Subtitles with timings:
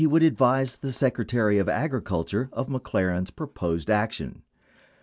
[0.01, 4.41] 703 would advise the Secretary of Agriculture of McLaren's proposed ac tion.